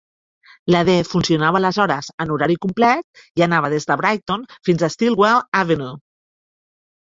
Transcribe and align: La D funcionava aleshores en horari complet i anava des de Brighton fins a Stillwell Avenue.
La 0.75 0.79
D 0.87 0.93
funcionava 1.09 1.59
aleshores 1.61 2.09
en 2.25 2.33
horari 2.35 2.55
complet 2.63 3.21
i 3.43 3.45
anava 3.47 3.71
des 3.75 3.87
de 3.93 3.99
Brighton 4.01 4.47
fins 4.71 4.87
a 4.89 4.91
Stillwell 4.95 5.45
Avenue. 5.63 5.93